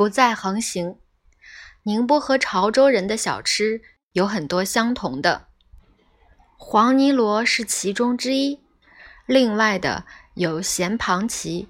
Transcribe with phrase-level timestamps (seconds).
[0.00, 0.96] 不再横行。
[1.82, 5.48] 宁波和潮州人的小吃有很多相同的，
[6.56, 8.60] 黄泥螺是其中之一。
[9.26, 11.66] 另外的有咸螃蜞。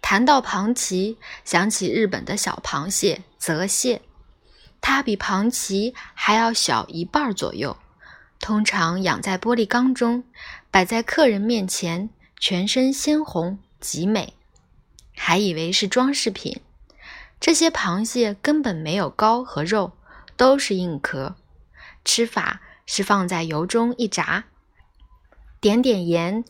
[0.00, 4.02] 谈到螃蜞，想起日本的小螃蟹泽蟹，
[4.80, 7.76] 它比螃蜞还要小一半左右，
[8.40, 10.24] 通常养在玻璃缸中，
[10.72, 12.10] 摆在客人面前，
[12.40, 14.34] 全身鲜红极美，
[15.14, 16.60] 还以为是装饰品。
[17.42, 19.90] 这些螃蟹根本没有膏和肉，
[20.36, 21.34] 都是硬壳。
[22.04, 24.44] 吃法是放在油中一炸，
[25.60, 26.44] 点点盐。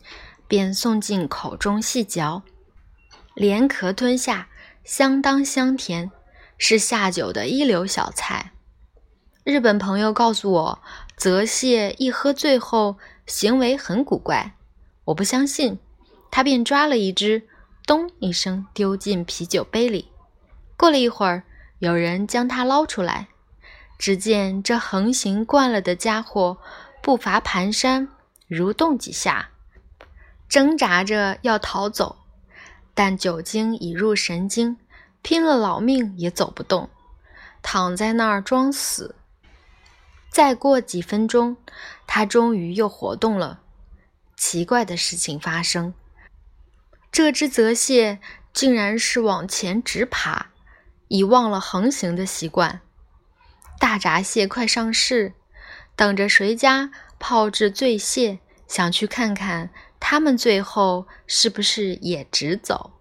[0.46, 2.42] 便送进口中细嚼，
[3.32, 4.48] 连壳吞下，
[4.84, 6.10] 相当香甜，
[6.58, 8.52] 是下酒的一流小菜。
[9.44, 10.82] 日本朋友告诉我，
[11.16, 14.52] 泽蟹一喝醉后行为很古怪，
[15.06, 15.78] 我不相信，
[16.30, 17.48] 他便抓了一只，
[17.86, 20.11] 咚一声丢进啤酒杯里。
[20.76, 21.44] 过了一会儿，
[21.78, 23.28] 有人将它捞出来，
[23.98, 26.58] 只见这横行惯了的家伙
[27.02, 28.08] 步伐蹒跚，
[28.48, 29.50] 蠕动几下。
[30.48, 32.16] 挣扎着要逃走，
[32.92, 34.76] 但酒精已入神经，
[35.22, 36.90] 拼了老命也走不动，
[37.62, 39.14] 躺在那儿装死。
[40.28, 41.56] 再过几分钟，
[42.06, 43.60] 他终于又活动了。
[44.36, 45.94] 奇怪的事情发生，
[47.10, 48.18] 这只泽蟹
[48.52, 50.50] 竟然是往前直爬，
[51.12, 52.80] 已忘了横行的习惯。
[53.78, 55.34] 大闸蟹快上市，
[55.94, 59.68] 等着谁家炮制醉蟹，想去看看。
[60.00, 62.92] 他们最后是不是也直走？